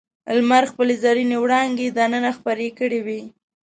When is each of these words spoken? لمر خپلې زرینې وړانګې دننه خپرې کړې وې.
لمر 0.37 0.63
خپلې 0.71 0.93
زرینې 1.03 1.37
وړانګې 1.39 1.87
دننه 1.97 2.31
خپرې 2.37 2.69
کړې 2.77 2.99
وې. 3.05 3.21